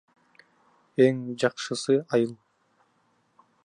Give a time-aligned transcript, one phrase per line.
[1.05, 2.35] Эң жакшысы— айыл.